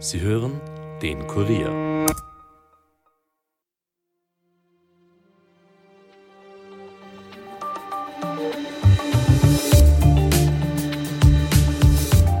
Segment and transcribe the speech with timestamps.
[0.00, 0.60] Sie hören
[1.02, 2.06] den Kurier.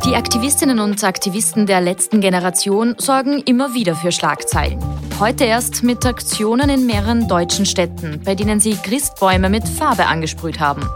[0.04, 4.78] Die Aktivistinnen und Aktivisten der letzten Generation sorgen immer wieder für Schlagzeilen.
[5.18, 10.60] Heute erst mit Aktionen in mehreren deutschen Städten, bei denen sie Christbäume mit Farbe angesprüht
[10.60, 10.88] haben.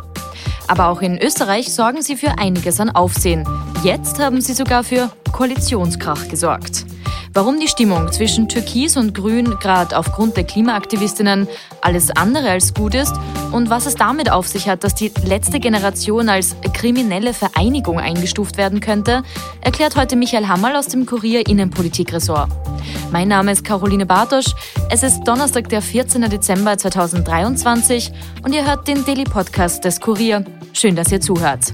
[0.69, 3.47] Aber auch in Österreich sorgen sie für einiges an Aufsehen.
[3.83, 6.85] Jetzt haben sie sogar für Koalitionskrach gesorgt.
[7.35, 11.49] Warum die Stimmung zwischen Türkis und Grün gerade aufgrund der Klimaaktivistinnen
[11.81, 13.15] alles andere als gut ist
[13.53, 18.59] und was es damit auf sich hat, dass die letzte Generation als kriminelle Vereinigung eingestuft
[18.59, 19.23] werden könnte,
[19.63, 22.51] erklärt heute Michael Hammerl aus dem Kurier Innenpolitikressort.
[23.13, 24.55] Mein Name ist Caroline Bartosch.
[24.91, 26.29] Es ist Donnerstag, der 14.
[26.29, 28.13] Dezember 2023
[28.43, 30.45] und ihr hört den Daily Podcast des Kurier.
[30.75, 31.73] Schön, dass ihr zuhört.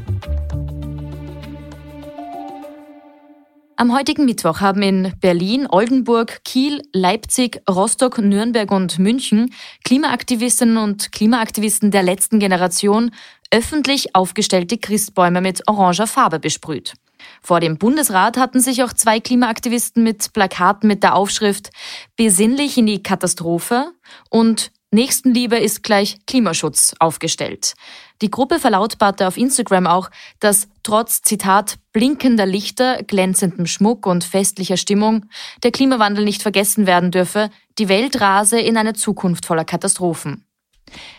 [3.81, 9.55] Am heutigen Mittwoch haben in Berlin, Oldenburg, Kiel, Leipzig, Rostock, Nürnberg und München
[9.85, 13.13] Klimaaktivistinnen und Klimaaktivisten der letzten Generation
[13.53, 16.95] öffentlich aufgestellte Christbäume mit oranger Farbe besprüht.
[17.41, 21.71] Vor dem Bundesrat hatten sich auch zwei Klimaaktivisten mit Plakaten mit der Aufschrift
[22.17, 23.93] Besinnlich in die Katastrophe
[24.29, 27.75] und Nächstenliebe ist gleich Klimaschutz aufgestellt.
[28.23, 34.79] Die Gruppe verlautbarte auf Instagram auch, dass trotz Zitat blinkender Lichter, glänzendem Schmuck und festlicher
[34.79, 35.27] Stimmung
[35.63, 40.48] der Klimawandel nicht vergessen werden dürfe, die Welt rase in eine Zukunft voller Katastrophen.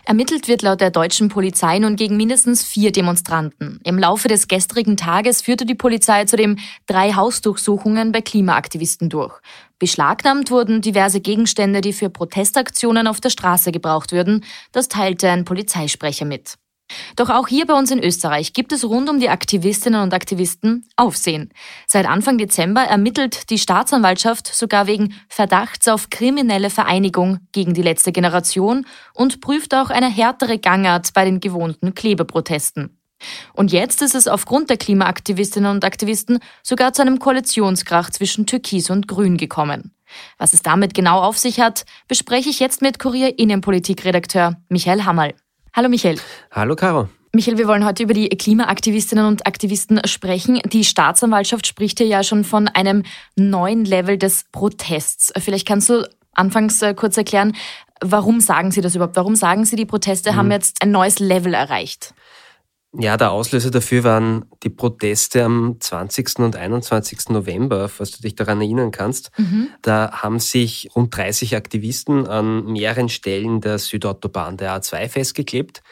[0.04, 3.80] Ermittelt wird laut der deutschen Polizei nun gegen mindestens vier Demonstranten.
[3.84, 9.40] Im Laufe des gestrigen Tages führte die Polizei zudem drei Hausdurchsuchungen bei Klimaaktivisten durch.
[9.78, 14.44] Beschlagnahmt wurden diverse Gegenstände, die für Protestaktionen auf der Straße gebraucht würden.
[14.72, 16.58] Das teilte ein Polizeisprecher mit.
[17.16, 20.86] Doch auch hier bei uns in Österreich gibt es rund um die Aktivistinnen und Aktivisten
[20.96, 21.50] Aufsehen.
[21.86, 28.12] Seit Anfang Dezember ermittelt die Staatsanwaltschaft sogar wegen Verdachts auf kriminelle Vereinigung gegen die letzte
[28.12, 32.96] Generation und prüft auch eine härtere Gangart bei den gewohnten Klebeprotesten.
[33.52, 38.90] Und jetzt ist es aufgrund der Klimaaktivistinnen und Aktivisten sogar zu einem Koalitionskrach zwischen Türkis
[38.90, 39.94] und Grün gekommen.
[40.38, 45.34] Was es damit genau auf sich hat, bespreche ich jetzt mit Kurier Innenpolitikredakteur Michael Hammerl.
[45.72, 46.18] Hallo Michael.
[46.50, 47.08] Hallo Caro.
[47.32, 50.60] Michael, wir wollen heute über die Klimaaktivistinnen und Aktivisten sprechen.
[50.66, 53.04] Die Staatsanwaltschaft spricht hier ja schon von einem
[53.36, 55.32] neuen Level des Protests.
[55.38, 57.54] Vielleicht kannst du anfangs äh, kurz erklären,
[58.00, 59.14] warum sagen Sie das überhaupt?
[59.14, 60.36] Warum sagen Sie, die Proteste mhm.
[60.36, 62.14] haben jetzt ein neues Level erreicht?
[62.92, 66.40] Ja, der Auslöser dafür waren die Proteste am 20.
[66.40, 67.28] und 21.
[67.28, 69.30] November, falls du dich daran erinnern kannst.
[69.38, 69.68] Mhm.
[69.80, 75.82] Da haben sich rund 30 Aktivisten an mehreren Stellen der Südautobahn der A2 festgeklebt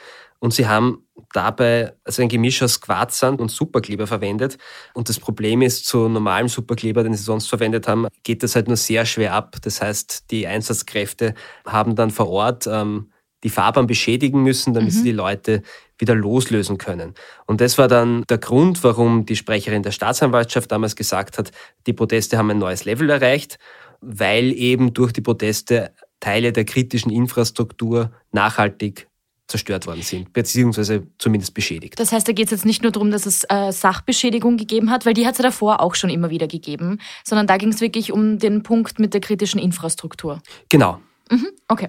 [0.41, 4.57] und sie haben dabei also ein Gemisch aus Quarzsand und Superkleber verwendet.
[4.95, 8.69] Und das Problem ist, zu normalem Superkleber, den sie sonst verwendet haben, geht das halt
[8.69, 9.57] nur sehr schwer ab.
[9.63, 11.35] Das heißt, die Einsatzkräfte
[11.67, 13.11] haben dann vor Ort ähm,
[13.45, 14.97] die Fahrbahn beschädigen müssen, damit mhm.
[14.97, 15.63] sie die Leute
[15.99, 17.15] wieder loslösen können.
[17.47, 21.51] Und das war dann der Grund, warum die Sprecherin der Staatsanwaltschaft damals gesagt hat,
[21.87, 23.59] die Proteste haben ein neues Level erreicht,
[24.01, 29.09] weil eben durch die Proteste Teile der kritischen Infrastruktur nachhaltig
[29.47, 31.99] zerstört worden sind, beziehungsweise zumindest beschädigt.
[31.99, 35.07] Das heißt, da geht es jetzt nicht nur darum, dass es äh, Sachbeschädigung gegeben hat,
[35.07, 37.81] weil die hat es ja davor auch schon immer wieder gegeben, sondern da ging es
[37.81, 40.43] wirklich um den Punkt mit der kritischen Infrastruktur.
[40.69, 41.01] Genau,
[41.31, 41.89] Mhm, okay.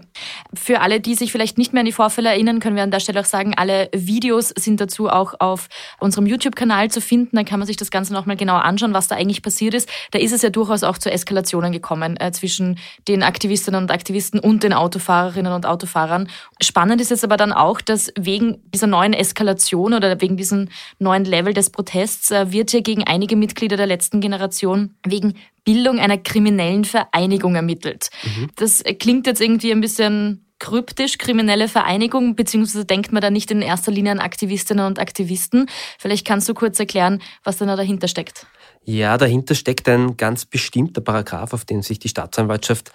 [0.54, 3.00] Für alle, die sich vielleicht nicht mehr an die Vorfälle erinnern, können wir an der
[3.00, 5.70] Stelle auch sagen, alle Videos sind dazu auch auf
[6.00, 7.36] unserem YouTube-Kanal zu finden.
[7.36, 9.90] Da kann man sich das Ganze nochmal genauer anschauen, was da eigentlich passiert ist.
[10.12, 14.40] Da ist es ja durchaus auch zu Eskalationen gekommen äh, zwischen den Aktivistinnen und Aktivisten
[14.40, 16.30] und den Autofahrerinnen und Autofahrern.
[16.62, 20.70] Spannend ist jetzt aber dann auch, dass wegen dieser neuen Eskalation oder wegen diesem
[21.00, 25.36] neuen Level des Protests äh, wird hier gegen einige Mitglieder der letzten Generation wegen
[25.70, 28.10] Bildung einer kriminellen Vereinigung ermittelt.
[28.24, 28.48] Mhm.
[28.56, 33.62] Das klingt jetzt irgendwie ein bisschen kryptisch, kriminelle Vereinigung, beziehungsweise denkt man da nicht in
[33.62, 35.68] erster Linie an Aktivistinnen und Aktivisten.
[35.98, 38.46] Vielleicht kannst du kurz erklären, was da dahinter steckt.
[38.90, 42.92] Ja, dahinter steckt ein ganz bestimmter Paragraph, auf den sich die Staatsanwaltschaft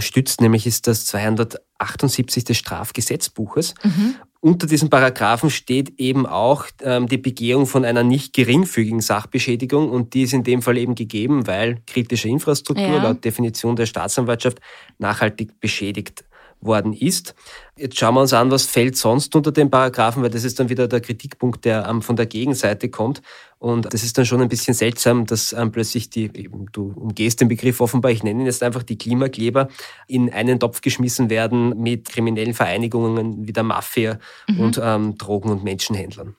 [0.00, 3.72] stützt, nämlich ist das 278 des Strafgesetzbuches.
[3.82, 4.16] Mhm.
[4.40, 10.12] Unter diesen Paragraphen steht eben auch ähm, die Begehung von einer nicht geringfügigen Sachbeschädigung und
[10.12, 13.02] die ist in dem Fall eben gegeben, weil kritische Infrastruktur ja.
[13.02, 14.60] laut Definition der Staatsanwaltschaft
[14.98, 16.24] nachhaltig beschädigt
[16.60, 17.34] worden ist.
[17.76, 20.68] Jetzt schauen wir uns an, was fällt sonst unter den Paragraphen, weil das ist dann
[20.68, 23.22] wieder der Kritikpunkt, der ähm, von der Gegenseite kommt.
[23.58, 27.40] Und das ist dann schon ein bisschen seltsam, dass ähm, plötzlich die, eben, du umgehst
[27.40, 29.68] den Begriff offenbar, ich nenne ihn jetzt einfach die Klimakleber,
[30.06, 34.18] in einen Topf geschmissen werden mit kriminellen Vereinigungen wie der Mafia
[34.48, 34.60] mhm.
[34.60, 36.36] und ähm, Drogen- und Menschenhändlern.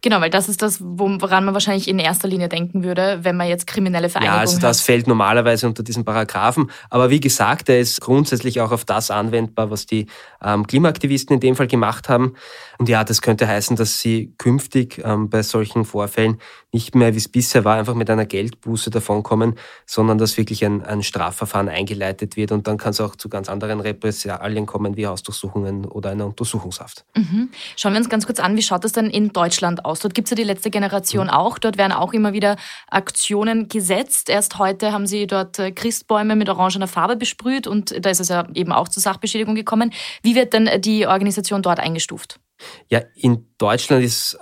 [0.00, 3.48] Genau, weil das ist das, woran man wahrscheinlich in erster Linie denken würde, wenn man
[3.48, 4.46] jetzt kriminelle Vereinigungen hat.
[4.46, 4.86] Ja, also das hat.
[4.86, 6.70] fällt normalerweise unter diesen Paragraphen.
[6.88, 10.06] Aber wie gesagt, er ist grundsätzlich auch auf das anwendbar, was die
[10.42, 12.34] ähm, Klimaaktivisten in dem Fall gemacht haben.
[12.78, 16.38] Und ja, das könnte heißen, dass sie künftig ähm, bei solchen Vorfällen
[16.72, 19.54] nicht mehr, wie es bisher war, einfach mit einer Geldbuße davonkommen,
[19.86, 22.52] sondern dass wirklich ein, ein Strafverfahren eingeleitet wird.
[22.52, 27.04] Und dann kann es auch zu ganz anderen Repressalien kommen, wie Hausdurchsuchungen oder einer Untersuchungshaft.
[27.16, 27.48] Mhm.
[27.76, 30.00] Schauen wir uns ganz kurz an, wie schaut das denn in Deutschland aus?
[30.00, 31.32] Dort gibt es ja die letzte Generation mhm.
[31.32, 31.58] auch.
[31.58, 32.56] Dort werden auch immer wieder
[32.88, 34.28] Aktionen gesetzt.
[34.28, 38.28] Erst heute haben sie dort äh, Christbäume mit orangener Farbe besprüht und da ist es
[38.28, 39.92] ja eben auch zur Sachbeschädigung gekommen.
[40.22, 42.40] Wie wird denn die Organisation dort eingestuft?
[42.88, 44.38] Ja, in Deutschland ist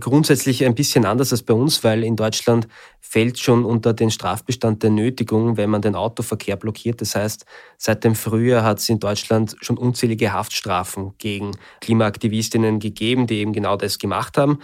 [0.00, 2.68] grundsätzlich ein bisschen anders als bei uns, weil in Deutschland
[3.00, 7.00] fällt schon unter den Strafbestand der Nötigung, wenn man den Autoverkehr blockiert.
[7.00, 7.44] Das heißt,
[7.76, 13.52] seit dem Frühjahr hat es in Deutschland schon unzählige Haftstrafen gegen Klimaaktivistinnen gegeben, die eben
[13.52, 14.58] genau das gemacht haben.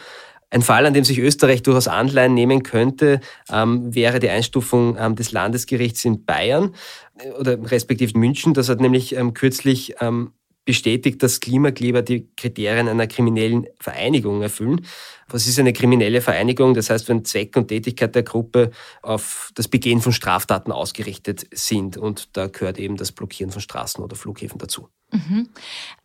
[0.51, 3.21] Ein Fall, an dem sich Österreich durchaus Anleihen nehmen könnte,
[3.51, 6.75] ähm, wäre die Einstufung ähm, des Landesgerichts in Bayern
[7.19, 8.55] äh, oder respektive München.
[8.55, 10.33] Das hat nämlich ähm, kürzlich ähm,
[10.65, 14.85] bestätigt, dass Klimakleber die Kriterien einer kriminellen Vereinigung erfüllen.
[15.29, 16.75] Was ist eine kriminelle Vereinigung?
[16.75, 18.71] Das heißt, wenn Zweck und Tätigkeit der Gruppe
[19.03, 21.97] auf das Begehen von Straftaten ausgerichtet sind.
[21.97, 24.89] Und da gehört eben das Blockieren von Straßen oder Flughäfen dazu.
[25.13, 25.49] Mhm.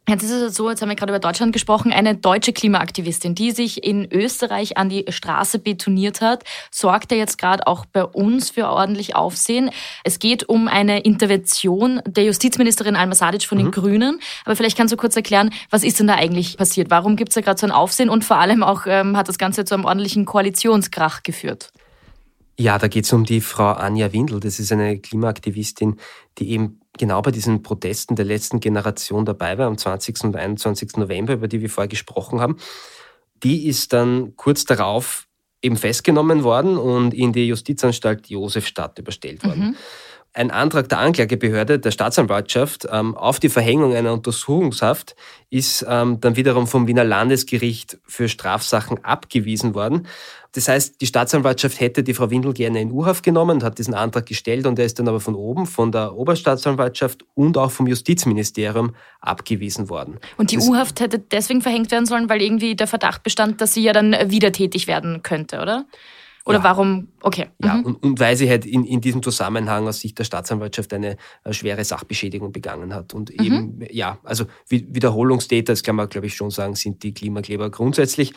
[0.07, 3.51] Jetzt ist es so, jetzt haben wir gerade über Deutschland gesprochen, eine deutsche Klimaaktivistin, die
[3.51, 8.50] sich in Österreich an die Straße betoniert hat, sorgt ja jetzt gerade auch bei uns
[8.50, 9.69] für ordentlich Aufsehen.
[10.04, 13.72] Es geht um eine Intervention der Justizministerin Alma Sadic von den mhm.
[13.72, 14.19] Grünen.
[14.45, 16.89] Aber vielleicht kannst du kurz erklären, was ist denn da eigentlich passiert?
[16.89, 19.38] Warum gibt es da gerade so ein Aufsehen und vor allem auch ähm, hat das
[19.38, 21.72] Ganze zu einem ordentlichen Koalitionskrach geführt?
[22.60, 24.42] Ja, da geht es um die Frau Anja Windel.
[24.42, 25.96] Das ist eine Klimaaktivistin,
[26.38, 30.26] die eben genau bei diesen Protesten der letzten Generation dabei war, am 20.
[30.26, 30.98] und 21.
[30.98, 32.58] November, über die wir vorher gesprochen haben.
[33.44, 35.26] Die ist dann kurz darauf
[35.62, 39.70] eben festgenommen worden und in die Justizanstalt Josefstadt überstellt worden.
[39.70, 39.76] Mhm.
[40.39, 45.18] Ein Antrag der Anklagebehörde der Staatsanwaltschaft ähm, auf die Verhängung einer Untersuchungshaft
[45.50, 50.07] ist ähm, dann wiederum vom Wiener Landesgericht für Strafsachen abgewiesen worden.
[50.53, 53.94] Das heißt, die Staatsanwaltschaft hätte die Frau Windel gerne in U-Haft genommen und hat diesen
[53.94, 57.88] Antrag gestellt und er ist dann aber von oben, von der Oberstaatsanwaltschaft und auch vom
[57.88, 60.19] Justizministerium abgewiesen worden.
[60.38, 63.83] Und die U-Haft hätte deswegen verhängt werden sollen, weil irgendwie der Verdacht bestand, dass sie
[63.83, 65.86] ja dann wieder tätig werden könnte, oder?
[66.50, 66.63] Oder ja.
[66.63, 67.10] warum?
[67.22, 67.48] Okay.
[67.63, 67.86] Ja, mhm.
[67.86, 71.54] und, und, weil sie halt in, in diesem Zusammenhang aus Sicht der Staatsanwaltschaft eine, eine
[71.54, 73.13] schwere Sachbeschädigung begangen hat.
[73.13, 73.46] Und mhm.
[73.46, 78.34] eben, ja, also Wiederholungstäter, das kann man, glaube ich, schon sagen, sind die Klimakleber grundsätzlich.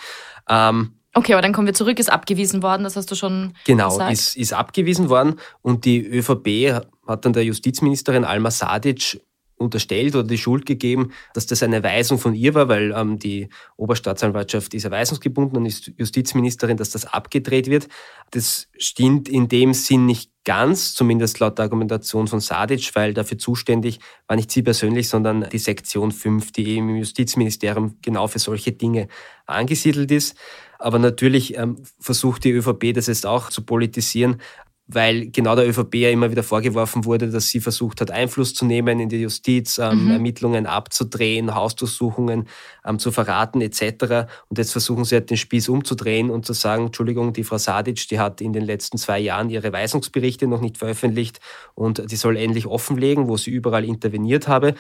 [0.49, 3.89] Ähm, Okay, aber dann kommen wir zurück, ist abgewiesen worden, das hast du schon genau,
[3.89, 3.99] gesagt.
[3.99, 6.73] Genau, ist, ist abgewiesen worden und die ÖVP
[7.07, 9.21] hat dann der Justizministerin Alma Sadic
[9.63, 13.49] unterstellt oder die Schuld gegeben, dass das eine Weisung von ihr war, weil ähm, die
[13.77, 17.89] Oberstaatsanwaltschaft ist erweisungsgebunden und ist Justizministerin, dass das abgedreht wird.
[18.31, 23.39] Das stimmt in dem Sinn nicht ganz, zumindest laut der Argumentation von Sadic, weil dafür
[23.39, 28.73] zuständig war nicht sie persönlich, sondern die Sektion 5, die im Justizministerium genau für solche
[28.73, 29.09] Dinge
[29.47, 30.37] angesiedelt ist.
[30.79, 34.41] Aber natürlich ähm, versucht die ÖVP das jetzt auch zu politisieren
[34.87, 38.65] weil genau der ÖVP ja immer wieder vorgeworfen wurde, dass sie versucht hat, Einfluss zu
[38.65, 40.11] nehmen in die Justiz, ähm, mhm.
[40.11, 42.49] Ermittlungen abzudrehen, Hausdurchsuchungen
[42.85, 44.29] ähm, zu verraten etc.
[44.49, 48.09] Und jetzt versuchen sie halt den Spieß umzudrehen und zu sagen, Entschuldigung, die Frau Sadic,
[48.09, 51.41] die hat in den letzten zwei Jahren ihre Weisungsberichte noch nicht veröffentlicht
[51.75, 54.75] und die soll endlich offenlegen, wo sie überall interveniert habe.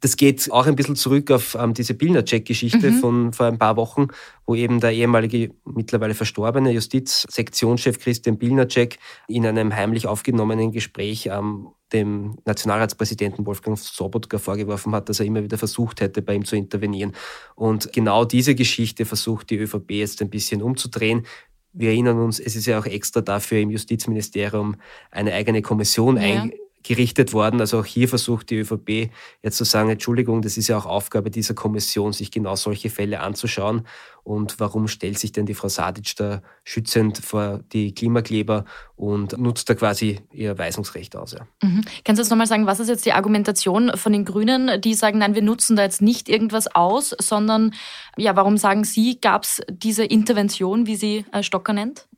[0.00, 2.98] Das geht auch ein bisschen zurück auf ähm, diese Billnercheck-Geschichte mhm.
[2.98, 4.08] von vor ein paar Wochen,
[4.46, 8.98] wo eben der ehemalige, mittlerweile verstorbene Justizsektionschef Christian Billnercheck
[9.28, 15.42] in einem heimlich aufgenommenen Gespräch ähm, dem Nationalratspräsidenten Wolfgang Sobotka vorgeworfen hat, dass er immer
[15.42, 17.12] wieder versucht hätte, bei ihm zu intervenieren.
[17.54, 21.26] Und genau diese Geschichte versucht die ÖVP jetzt ein bisschen umzudrehen.
[21.72, 24.76] Wir erinnern uns, es ist ja auch extra dafür im Justizministerium
[25.10, 26.22] eine eigene Kommission ja.
[26.22, 26.52] ein,
[26.86, 27.60] gerichtet worden.
[27.60, 29.10] Also auch hier versucht die ÖVP
[29.42, 33.20] jetzt zu sagen, Entschuldigung, das ist ja auch Aufgabe dieser Kommission, sich genau solche Fälle
[33.20, 33.82] anzuschauen.
[34.22, 38.64] Und warum stellt sich denn die Frau Sadic da schützend vor die Klimakleber
[38.96, 41.32] und nutzt da quasi ihr Weisungsrecht aus?
[41.32, 41.46] Ja.
[41.62, 41.82] Mhm.
[42.04, 45.18] Kannst du jetzt nochmal sagen, was ist jetzt die Argumentation von den Grünen, die sagen,
[45.18, 47.72] nein, wir nutzen da jetzt nicht irgendwas aus, sondern
[48.16, 52.08] ja, warum sagen Sie, gab es diese Intervention, wie sie äh, Stocker nennt?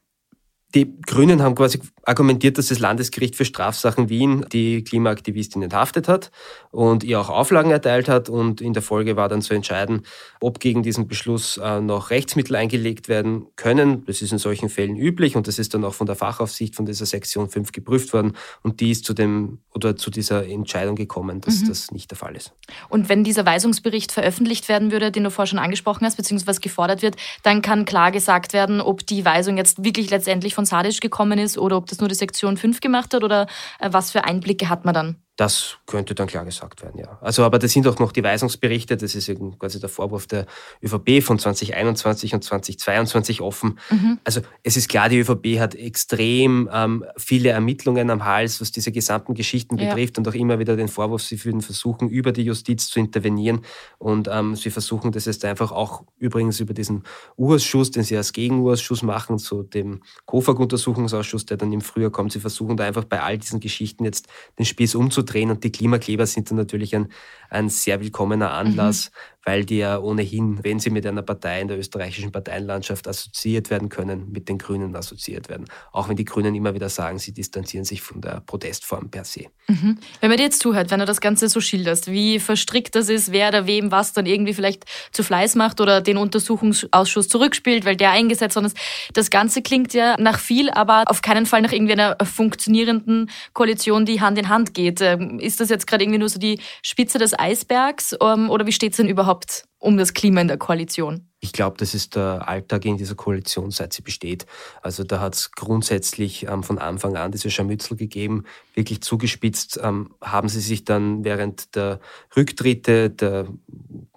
[0.75, 6.30] Die Grünen haben quasi argumentiert, dass das Landesgericht für Strafsachen Wien die Klimaaktivistin enthaftet hat
[6.70, 8.28] und ihr auch Auflagen erteilt hat.
[8.28, 10.02] Und in der Folge war dann zu entscheiden,
[10.40, 14.04] ob gegen diesen Beschluss äh, noch Rechtsmittel eingelegt werden können.
[14.04, 16.84] Das ist in solchen Fällen üblich und das ist dann auch von der Fachaufsicht von
[16.84, 18.34] dieser Sektion 5 geprüft worden.
[18.62, 21.68] Und die ist zu dem oder zu dieser Entscheidung gekommen, dass mhm.
[21.68, 22.52] das nicht der Fall ist.
[22.90, 27.00] Und wenn dieser Weisungsbericht veröffentlicht werden würde, den du vorher schon angesprochen hast, beziehungsweise gefordert
[27.00, 31.38] wird, dann kann klar gesagt werden, ob die Weisung jetzt wirklich letztendlich von Sadisch gekommen
[31.38, 33.46] ist oder ob das nur die Sektion 5 gemacht hat oder
[33.78, 35.27] äh, was für Einblicke hat man dann?
[35.38, 37.16] Das könnte dann klar gesagt werden, ja.
[37.21, 40.47] Also, aber das sind auch noch die Weisungsberichte, das ist eben quasi der Vorwurf der
[40.83, 43.78] ÖVP von 2021 und 2022 offen.
[43.88, 44.18] Mhm.
[44.25, 48.90] Also, es ist klar, die ÖVP hat extrem ähm, viele Ermittlungen am Hals, was diese
[48.90, 49.90] gesamten Geschichten ja.
[49.90, 53.61] betrifft und auch immer wieder den Vorwurf, sie würden versuchen, über die Justiz zu intervenieren
[53.99, 57.04] und ähm, sie versuchen das jetzt einfach auch übrigens über diesen
[57.37, 62.33] Urausschuss, den sie als Gegenurausschuss machen, zu dem KOFAG-Untersuchungsausschuss, der dann im Frühjahr kommt.
[62.33, 64.26] Sie versuchen da einfach bei all diesen Geschichten jetzt
[64.59, 65.50] den Spieß umzudrehen drehen.
[65.50, 67.08] Und die Klimakleber sind dann natürlich ein,
[67.50, 71.68] ein sehr willkommener Anlass, mhm weil die ja ohnehin, wenn sie mit einer Partei in
[71.68, 75.64] der österreichischen Parteienlandschaft assoziiert werden können, mit den Grünen assoziiert werden.
[75.90, 79.46] Auch wenn die Grünen immer wieder sagen, sie distanzieren sich von der Protestform per se.
[79.68, 79.96] Mhm.
[80.20, 83.32] Wenn man dir jetzt zuhört, wenn du das Ganze so schilderst, wie verstrickt das ist,
[83.32, 87.96] wer da wem was dann irgendwie vielleicht zu Fleiß macht oder den Untersuchungsausschuss zurückspielt, weil
[87.96, 88.76] der eingesetzt worden ist.
[89.14, 94.04] Das Ganze klingt ja nach viel, aber auf keinen Fall nach irgendwie einer funktionierenden Koalition,
[94.04, 95.00] die Hand in Hand geht.
[95.00, 98.72] Ähm, ist das jetzt gerade irgendwie nur so die Spitze des Eisbergs ähm, oder wie
[98.72, 101.28] steht es denn überhaupt überhaupt um das Klima in der Koalition?
[101.40, 104.45] Ich glaube, das ist der Alltag in dieser Koalition, seit sie besteht.
[104.83, 108.45] Also da hat es grundsätzlich ähm, von Anfang an diese Scharmützel gegeben.
[108.75, 112.00] Wirklich zugespitzt ähm, haben sie sich dann während der
[112.37, 113.47] Rücktritte der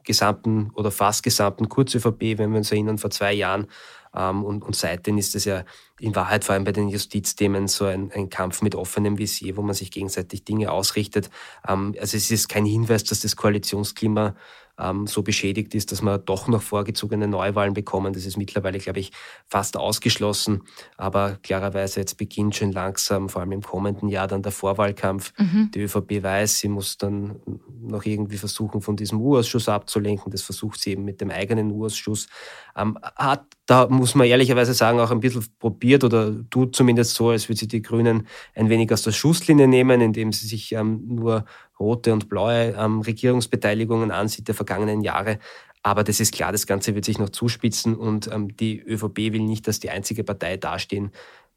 [0.03, 3.67] gesamten oder fast gesamten Kurz-ÖVP, wenn wir uns erinnern, vor zwei Jahren,
[4.15, 5.63] ähm, und, und seitdem ist es ja
[5.99, 9.61] in Wahrheit vor allem bei den Justizthemen so ein, ein Kampf mit offenem Visier, wo
[9.61, 11.29] man sich gegenseitig Dinge ausrichtet.
[11.67, 14.35] Ähm, also es ist kein Hinweis, dass das Koalitionsklima
[14.79, 18.13] ähm, so beschädigt ist, dass wir doch noch vorgezogene Neuwahlen bekommen.
[18.13, 19.11] Das ist mittlerweile, glaube ich,
[19.47, 20.63] fast ausgeschlossen.
[20.97, 25.33] Aber klarerweise jetzt beginnt schon langsam, vor allem im kommenden Jahr, dann der Vorwahlkampf.
[25.37, 25.71] Mhm.
[25.73, 27.39] Die ÖVP weiß, sie muss dann
[27.81, 30.31] noch irgendwie versuchen, von diesem U-Ausschuss abzulenken.
[30.31, 32.27] Das versucht sie eben mit dem eigenen U-Ausschuss.
[32.75, 37.29] Ähm, hat, da muss man ehrlicherweise sagen, auch ein bisschen probiert oder tut zumindest so,
[37.29, 41.01] als würde sie die Grünen ein wenig aus der Schusslinie nehmen, indem sie sich ähm,
[41.07, 41.45] nur
[41.79, 45.39] rote und blaue ähm, Regierungsbeteiligungen ansieht der vergangenen Jahre.
[45.83, 49.41] Aber das ist klar, das Ganze wird sich noch zuspitzen und ähm, die ÖVP will
[49.41, 51.11] nicht, dass die einzige Partei dastehen,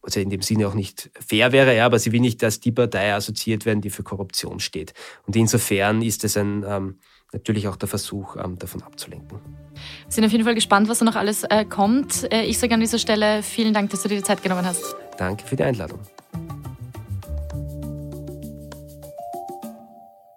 [0.04, 2.72] also in dem Sinne auch nicht fair wäre, ja, aber sie will nicht, dass die
[2.72, 4.92] Partei assoziiert werden, die für Korruption steht.
[5.26, 6.98] Und insofern ist es ein, ähm,
[7.32, 9.38] natürlich auch der Versuch, ähm, davon abzulenken.
[10.04, 12.30] Wir sind auf jeden Fall gespannt, was da noch alles äh, kommt.
[12.32, 14.94] Äh, ich sage an dieser Stelle vielen Dank, dass du dir die Zeit genommen hast.
[15.16, 16.00] Danke für die Einladung.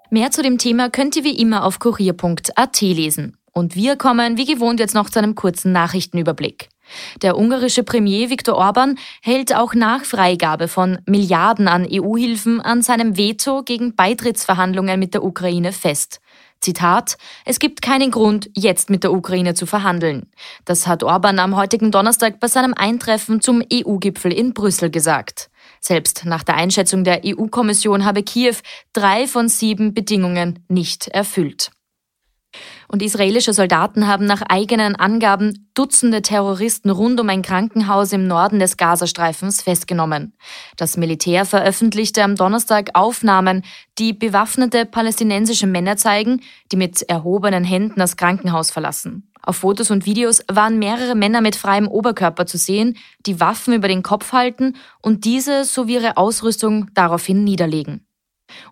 [0.09, 3.37] Mehr zu dem Thema könnt ihr wie immer auf kurier.at lesen.
[3.51, 6.69] Und wir kommen wie gewohnt jetzt noch zu einem kurzen Nachrichtenüberblick.
[7.21, 13.17] Der ungarische Premier Viktor Orban hält auch nach Freigabe von Milliarden an EU-Hilfen an seinem
[13.17, 16.19] Veto gegen Beitrittsverhandlungen mit der Ukraine fest.
[16.59, 20.31] Zitat, es gibt keinen Grund, jetzt mit der Ukraine zu verhandeln.
[20.65, 25.49] Das hat Orban am heutigen Donnerstag bei seinem Eintreffen zum EU-Gipfel in Brüssel gesagt.
[25.79, 28.55] Selbst nach der Einschätzung der EU-Kommission habe Kiew
[28.93, 31.71] drei von sieben Bedingungen nicht erfüllt.
[32.87, 38.59] Und israelische Soldaten haben nach eigenen Angaben Dutzende Terroristen rund um ein Krankenhaus im Norden
[38.59, 40.33] des Gazastreifens festgenommen.
[40.77, 43.63] Das Militär veröffentlichte am Donnerstag Aufnahmen,
[43.99, 49.29] die bewaffnete palästinensische Männer zeigen, die mit erhobenen Händen das Krankenhaus verlassen.
[49.41, 53.87] Auf Fotos und Videos waren mehrere Männer mit freiem Oberkörper zu sehen, die Waffen über
[53.87, 58.06] den Kopf halten und diese sowie ihre Ausrüstung daraufhin niederlegen.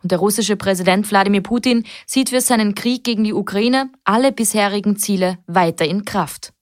[0.02, 4.98] Und der russische Präsident Wladimir Putin sieht für seinen Krieg gegen die Ukraine alle bisherigen
[4.98, 6.55] Ziele weiter in Kraft.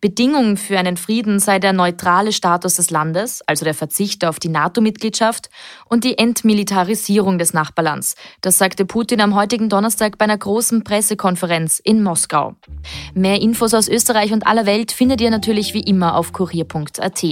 [0.00, 4.48] Bedingung für einen Frieden sei der neutrale Status des Landes, also der Verzicht auf die
[4.48, 5.50] NATO-Mitgliedschaft
[5.88, 8.14] und die Entmilitarisierung des Nachbarlands.
[8.40, 12.54] Das sagte Putin am heutigen Donnerstag bei einer großen Pressekonferenz in Moskau.
[13.14, 17.24] Mehr Infos aus Österreich und aller Welt findet ihr natürlich wie immer auf kurier.at.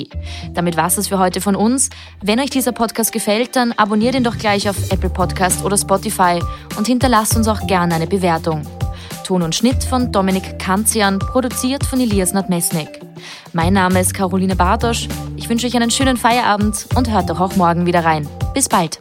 [0.53, 1.91] Damit war es für heute von uns.
[2.23, 6.41] Wenn euch dieser Podcast gefällt, dann abonniert ihn doch gleich auf Apple Podcast oder Spotify
[6.77, 8.63] und hinterlasst uns auch gerne eine Bewertung.
[9.27, 13.01] Ton und Schnitt von Dominik Kanzian, produziert von Elias Nadmesnik.
[13.53, 15.09] Mein Name ist Caroline Bartosch.
[15.37, 18.29] Ich wünsche euch einen schönen Feierabend und hört doch auch morgen wieder rein.
[18.55, 19.01] Bis bald.